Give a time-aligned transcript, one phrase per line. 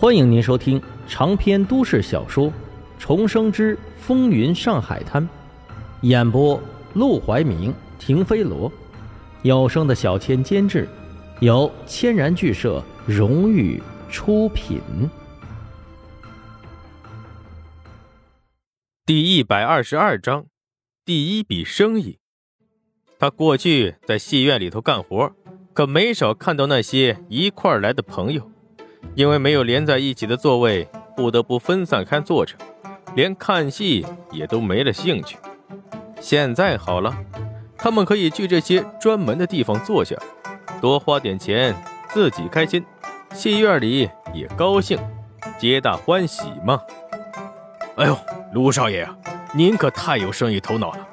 [0.00, 2.46] 欢迎您收听长篇都市小说
[2.98, 5.22] 《重生之风云上海滩》，
[6.00, 6.58] 演播：
[6.94, 8.72] 陆怀明、停飞罗，
[9.42, 10.88] 有声的小千监制，
[11.40, 13.78] 由千然剧社荣誉
[14.08, 14.80] 出品。
[19.04, 20.46] 第一百二十二章，
[21.04, 22.18] 第一笔生意。
[23.18, 25.30] 他过去在戏院里头干活，
[25.74, 28.49] 可没少看到那些一块儿来的朋友。
[29.14, 32.54] 因为没有连在一起的座位，不得不分散开坐着，
[33.14, 35.36] 连看戏也都没了兴趣。
[36.20, 37.16] 现在好了，
[37.76, 40.16] 他们可以去这些专门的地方坐下，
[40.80, 41.74] 多花点钱，
[42.10, 42.84] 自己开心，
[43.32, 44.98] 戏院里也高兴，
[45.58, 46.80] 皆大欢喜嘛。
[47.96, 48.16] 哎呦，
[48.52, 49.16] 卢少爷啊，
[49.54, 51.06] 您可太有生意头脑了！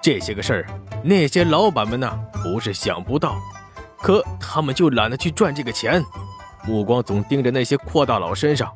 [0.00, 0.66] 这些个事儿，
[1.02, 3.36] 那些老板们呢，不是想不到，
[3.98, 6.02] 可他们就懒得去赚这个钱。
[6.66, 8.72] 目光总盯着那些阔大佬身上，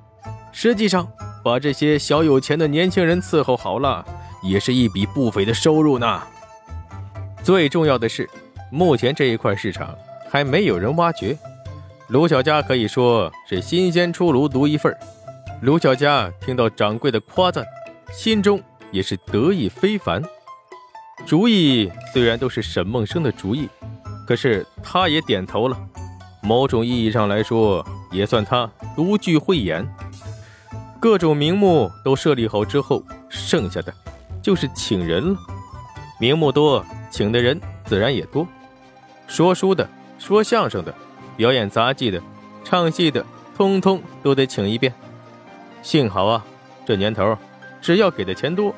[0.53, 1.07] 实际上
[1.45, 4.05] 把这些小有钱的年轻人伺候好了，
[4.43, 6.23] 也是一笔不菲的收入呢。
[7.43, 8.29] 最重要的是，
[8.73, 9.97] 目前这一块市场
[10.29, 11.37] 还没有人挖掘，
[12.09, 14.97] 卢小佳可以说是新鲜出炉独一份
[15.63, 17.65] 卢小佳听到掌柜的夸赞，
[18.13, 20.23] 心中也是得意非凡。
[21.25, 23.69] 主意虽然都是沈梦生的主意，
[24.27, 25.79] 可是他也点头了。
[26.47, 29.85] 某种意义上来说，也算他独具慧眼。
[31.01, 33.93] 各种名目都设立好之后，剩下的
[34.41, 35.39] 就是请人了。
[36.21, 38.47] 名目多，请的人自然也多。
[39.27, 39.89] 说书的、
[40.21, 40.95] 说相声的、
[41.37, 42.23] 表演杂技的、
[42.63, 44.95] 唱戏的，通通都得请一遍。
[45.83, 46.45] 幸好啊，
[46.87, 47.37] 这年头，
[47.83, 48.73] 只要给的钱多，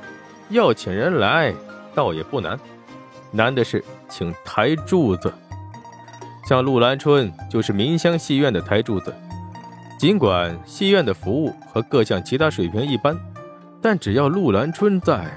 [0.49, 1.55] 要请人来
[1.95, 2.59] 倒也不难。
[3.31, 5.31] 难的是请台柱子。
[6.49, 9.15] 像陆兰春就是民香戏院的台柱子，
[9.99, 13.15] 尽管戏院的服务和各项其他水平一般，
[13.83, 15.31] 但只要陆兰春在，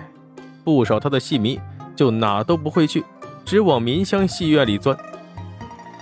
[0.64, 1.60] 不少他的戏迷
[1.98, 3.04] 就哪都不会去，
[3.44, 4.98] 只往民香戏院里钻。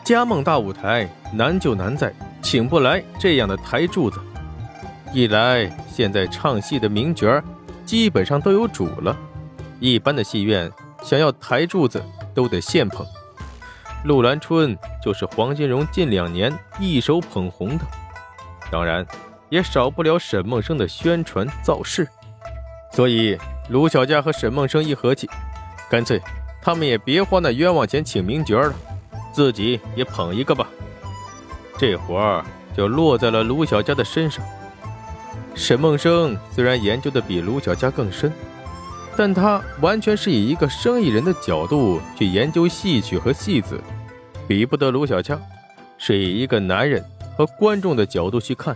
[0.04, 4.20] 佳梦大舞台难就难在请不来这样的台柱子，
[5.12, 7.42] 一来现在唱戏的名角
[7.84, 9.18] 基本上都有主了，
[9.80, 10.72] 一般的戏院
[11.02, 12.00] 想要台柱子
[12.36, 13.04] 都得现捧。
[14.06, 17.86] 陆兰春就是黄金荣近两年一手捧红的，
[18.72, 19.06] 当然
[19.50, 22.08] 也少不了沈梦生的宣传造势，
[22.94, 23.38] 所以
[23.70, 25.30] 卢小佳和沈梦生一合计，
[25.90, 26.22] 干脆
[26.62, 28.74] 他们也别花那冤枉钱请名角了，
[29.34, 30.68] 自己也捧一个吧。
[31.78, 32.44] 这活儿
[32.76, 34.46] 就落在了卢小佳的身上。
[35.56, 38.32] 沈梦生虽然研究的比卢小佳更深。
[39.20, 43.78] 但他完全是以一个生意人的角度去研究戏曲和戏子，
[44.48, 45.38] 比不得卢小强，
[45.98, 47.04] 是以一个男人
[47.36, 48.74] 和观众的角度去看，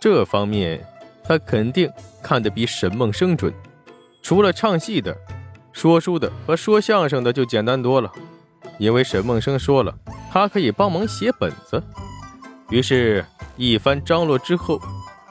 [0.00, 0.80] 这方面
[1.24, 1.90] 他肯定
[2.22, 3.52] 看得比沈梦生准。
[4.22, 5.12] 除了唱戏的、
[5.72, 8.08] 说书的和说相声的就简单多了，
[8.78, 9.92] 因为沈梦生说了，
[10.30, 11.82] 他可以帮忙写本子。
[12.70, 14.80] 于是，一番张罗之后，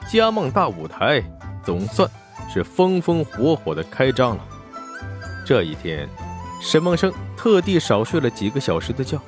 [0.06, 1.24] 佳梦大舞台
[1.64, 2.06] 总算。
[2.56, 4.48] 是风风火火的开张了。
[5.44, 6.08] 这一天，
[6.62, 9.20] 沈梦生特地少睡了几个小时的觉，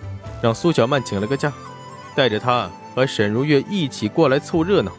[0.42, 1.52] 让苏小曼请了个假，
[2.16, 4.90] 带着他和沈如月一起过来凑热闹。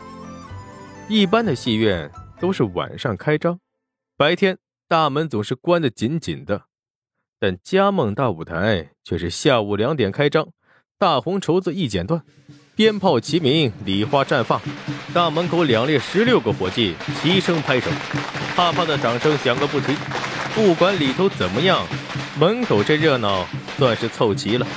[1.07, 3.59] 一般的戏院都是晚上开张，
[4.15, 6.65] 白天大门总是关得紧紧的，
[7.39, 10.49] 但佳梦大舞台却是下午两点开张，
[10.99, 12.23] 大红绸子一剪断。
[12.75, 14.61] 鞭炮齐鸣，礼花绽放，
[15.11, 17.89] 大门口两列十六个伙计齐声拍手，
[18.55, 19.95] 啪啪的掌声响个不停。
[20.53, 21.83] 不管里头怎么样，
[22.39, 24.67] 门口这热闹算是凑齐了。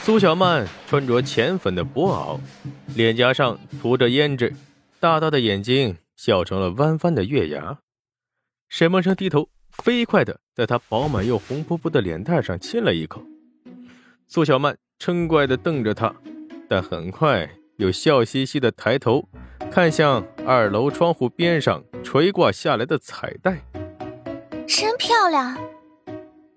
[0.00, 2.40] 苏小曼穿着浅粉的薄袄，
[2.96, 4.54] 脸颊上涂着胭脂，
[4.98, 7.78] 大大的眼睛笑成了弯弯的月牙。
[8.70, 13.22] 沈梦生低头，飞快的在她饱满又红扑扑的脸蛋上亲了一口。
[14.26, 16.14] 苏小曼嗔怪的瞪着他。
[16.70, 19.28] 但很快又笑嘻嘻的抬头
[19.70, 23.62] 看向二楼窗户边上垂挂下来的彩带，
[24.66, 25.56] 真漂亮。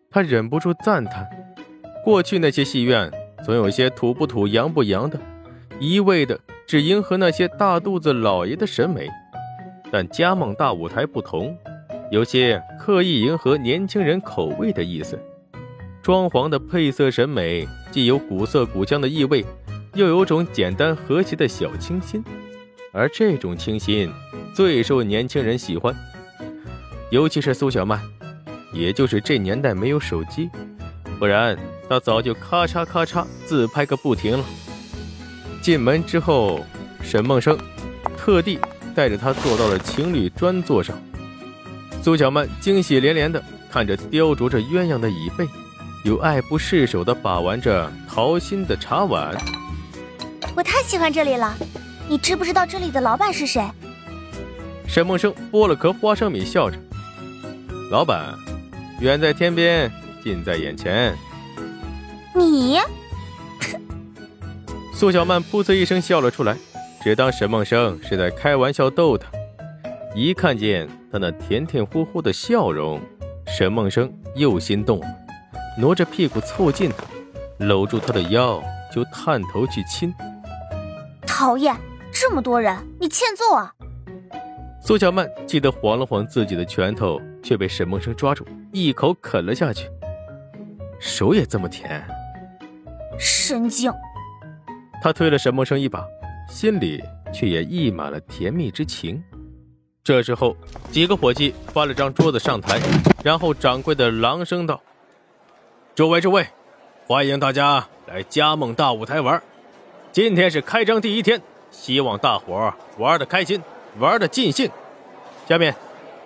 [0.09, 1.27] 他忍不住赞叹：
[2.03, 3.11] 过去那些戏院
[3.45, 5.19] 总有些土不土、洋不洋的，
[5.79, 9.07] 一味的只迎合那些大肚子老爷的审美。
[9.91, 11.55] 但嘉梦大舞台不同，
[12.09, 15.19] 有些刻意迎合年轻人口味的意思。
[16.01, 19.45] 装潢的配色审美既有古色古香的意味。
[19.93, 22.23] 又有种简单和谐的小清新，
[22.93, 24.09] 而这种清新
[24.53, 25.93] 最受年轻人喜欢，
[27.09, 27.99] 尤其是苏小曼，
[28.71, 30.49] 也就是这年代没有手机，
[31.19, 31.57] 不然
[31.89, 34.45] 她早就咔嚓咔嚓自拍个不停了。
[35.61, 36.65] 进门之后，
[37.03, 37.57] 沈梦生
[38.17, 38.57] 特地
[38.95, 40.97] 带着她坐到了情侣专座上。
[42.01, 45.45] 苏小曼惊喜连连的看着雕琢着鸳鸯的椅背，
[46.05, 49.35] 又爱不释手的把玩着桃心的茶碗。
[50.55, 51.55] 我太喜欢这里了，
[52.09, 53.63] 你知不知道这里的老板是谁？
[54.87, 56.77] 沈梦生剥了颗花生米，笑着
[57.89, 58.35] ：“老板，
[58.99, 59.89] 远在天边，
[60.21, 61.15] 近在眼前。”
[62.35, 62.77] 你。
[64.93, 66.57] 苏小曼噗呲一声笑了出来，
[67.01, 69.29] 只当沈梦生是在开玩笑逗她。
[70.13, 72.99] 一看见他那甜甜乎乎的笑容，
[73.47, 75.07] 沈梦生又心动了，
[75.77, 78.61] 挪着屁股凑近他，搂住他的腰
[78.93, 80.13] 就探头去亲。
[81.41, 81.75] 讨厌，
[82.11, 83.73] 这么多人，你欠揍啊！
[84.79, 89.89] 苏小曼气得晃了晃自己的拳头，却被沈梦生抓住，一口啃了下去。
[90.99, 92.05] 手也这么甜，
[93.17, 93.91] 神经！
[95.01, 96.05] 他推了沈梦生一把，
[96.47, 97.03] 心里
[97.33, 99.19] 却也溢满了甜蜜之情。
[100.03, 100.55] 这时候，
[100.91, 102.79] 几个伙计搬了张桌子上台，
[103.23, 104.79] 然后掌柜的朗声道
[105.95, 106.45] ：“诸位诸位，
[107.07, 109.41] 欢迎大家来嘉梦大舞台玩。
[110.11, 111.41] 今天是开张第一天，
[111.71, 113.63] 希望大伙玩的开心，
[113.97, 114.69] 玩的尽兴。
[115.47, 115.73] 下面，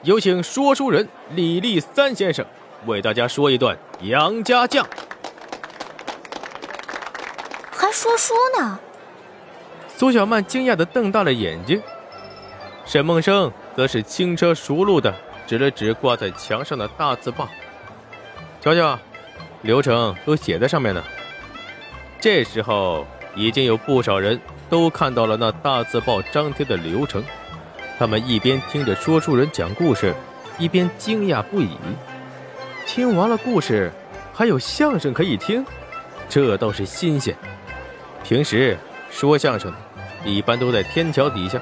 [0.02, 2.44] 有请说书人李立三先生
[2.88, 4.84] 为大家说一段杨家将。”
[7.72, 8.80] 还说书呢？
[9.88, 11.80] 苏小曼惊讶的瞪大了眼睛，
[12.88, 15.14] 沈梦生则是轻车熟路的
[15.46, 17.48] 指了指挂在墙上的大字报
[18.60, 18.98] ：“瞧瞧，
[19.62, 21.04] 流程都写在上面呢。”
[22.20, 23.06] 这时候
[23.36, 24.40] 已经有不少人
[24.70, 27.24] 都看到了那大字报张贴的流程，
[28.00, 30.14] 他们一边听着说书人讲故事，
[30.58, 31.78] 一边惊讶不已。
[32.86, 33.92] 听完了故事，
[34.34, 35.66] 还有相声可以听，
[36.30, 37.36] 这倒是新鲜。
[38.24, 38.78] 平时
[39.10, 39.78] 说相声的，
[40.30, 41.60] 一般都在天桥底下；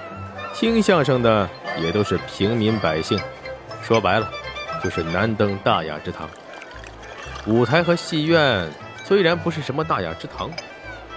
[0.54, 1.50] 听相声的
[1.82, 3.20] 也都是平民百姓。
[3.82, 4.30] 说白了，
[4.84, 6.30] 就是难登大雅之堂。
[7.46, 8.70] 舞台和戏院
[9.04, 10.50] 虽然不是什么大雅之堂，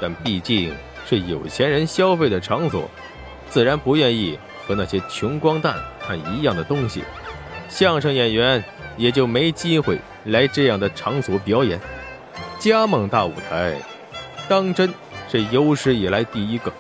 [0.01, 0.75] 但毕竟
[1.07, 2.91] 是有钱人消费的场所，
[3.49, 7.03] 自然不愿意和那些穷光蛋看一样的东西。
[7.69, 8.63] 相声演员
[8.97, 11.81] 也就没机会来这样的场所表演。
[12.59, 13.77] 加盟大舞台，
[14.49, 14.93] 当真。
[15.29, 16.73] 是有史以来第一个。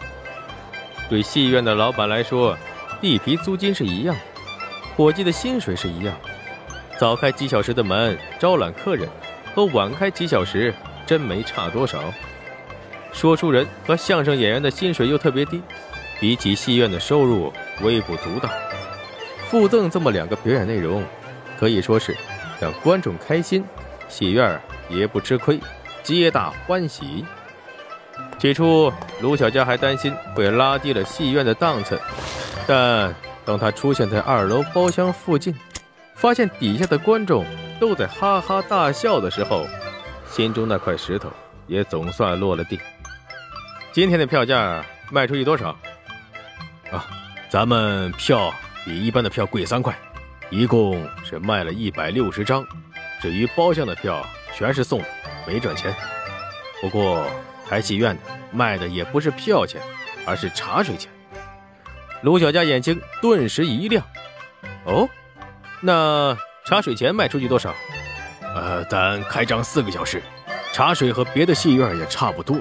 [1.10, 2.56] 对戏院的老板来说，
[3.00, 4.14] 地皮租金是一样，
[4.96, 6.16] 伙计的薪水是一样。
[6.96, 9.08] 早开几小时的门招揽客人，
[9.52, 10.72] 和晚开几小时
[11.04, 12.00] 真没差多少。
[13.16, 15.62] 说书人和相声演员的薪水又特别低，
[16.20, 18.50] 比起戏院的收入微不足道。
[19.46, 21.02] 附赠这么两个表演内容，
[21.58, 22.14] 可以说是
[22.60, 23.64] 让观众开心，
[24.06, 24.60] 戏院
[24.90, 25.58] 也不吃亏，
[26.02, 27.24] 皆大欢喜。
[28.38, 28.92] 起初，
[29.22, 31.98] 卢小佳还担心会拉低了戏院的档次，
[32.66, 33.14] 但
[33.46, 35.54] 当他出现在二楼包厢附近，
[36.14, 37.46] 发现底下的观众
[37.80, 39.64] 都在哈哈大笑的时候，
[40.30, 41.30] 心中那块石头
[41.66, 42.78] 也总算落了地。
[43.96, 45.70] 今天的票价卖出去多少？
[46.92, 47.06] 啊，
[47.48, 48.52] 咱们票
[48.84, 49.98] 比一般的票贵三块，
[50.50, 52.62] 一共是卖了一百六十张。
[53.22, 54.22] 至于包厢的票，
[54.54, 55.06] 全是送的，
[55.46, 55.96] 没赚钱。
[56.82, 57.26] 不过。
[57.66, 58.22] 开戏院的
[58.52, 59.80] 卖的也不是票钱，
[60.26, 61.10] 而是茶水钱。
[62.20, 64.04] 卢小佳眼睛顿时一亮。
[64.84, 65.08] 哦，
[65.80, 66.36] 那
[66.66, 67.74] 茶水钱卖出去多少？
[68.42, 70.22] 呃，咱开张四个小时，
[70.70, 72.60] 茶水和别的戏院也差不多。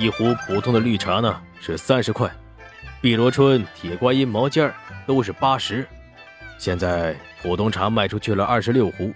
[0.00, 2.26] 一壶普通的绿茶呢是三十块，
[3.02, 4.74] 碧螺春、铁观音、毛尖儿
[5.06, 5.86] 都是八十。
[6.56, 9.12] 现在普通茶卖出去了二十六壶，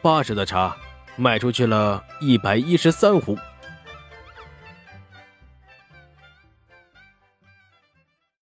[0.00, 0.76] 八十的茶
[1.16, 3.36] 卖出去了一百一十三壶。